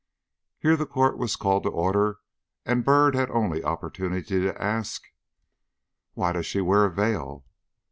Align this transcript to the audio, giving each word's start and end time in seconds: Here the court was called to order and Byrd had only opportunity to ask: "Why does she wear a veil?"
Here 0.57 0.75
the 0.75 0.87
court 0.87 1.19
was 1.19 1.35
called 1.35 1.61
to 1.61 1.69
order 1.69 2.17
and 2.65 2.83
Byrd 2.83 3.13
had 3.13 3.29
only 3.29 3.63
opportunity 3.63 4.39
to 4.41 4.59
ask: 4.59 5.03
"Why 6.15 6.31
does 6.31 6.47
she 6.47 6.59
wear 6.59 6.85
a 6.85 6.91
veil?" 6.91 7.45